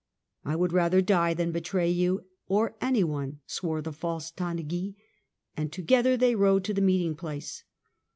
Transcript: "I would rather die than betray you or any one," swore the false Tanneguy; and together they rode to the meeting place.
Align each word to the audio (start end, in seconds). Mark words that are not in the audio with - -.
"I 0.43 0.55
would 0.55 0.73
rather 0.73 0.99
die 0.99 1.35
than 1.35 1.51
betray 1.51 1.87
you 1.87 2.25
or 2.47 2.75
any 2.81 3.03
one," 3.03 3.41
swore 3.45 3.83
the 3.83 3.91
false 3.93 4.31
Tanneguy; 4.31 4.95
and 5.55 5.71
together 5.71 6.17
they 6.17 6.33
rode 6.33 6.63
to 6.63 6.73
the 6.73 6.81
meeting 6.81 7.13
place. 7.15 7.63